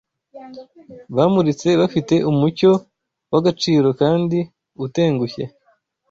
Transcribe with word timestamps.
Bamuritse 1.15 1.69
bafite 1.81 2.15
umucyo 2.31 2.71
w'agaciro 3.31 3.87
kandi 4.01 4.37
utengushye 4.85 5.43